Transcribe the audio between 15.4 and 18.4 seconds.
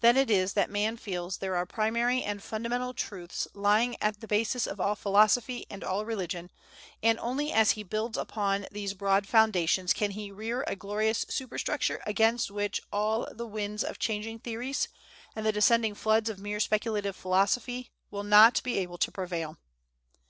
the descending floods of mere speculative philosophy, will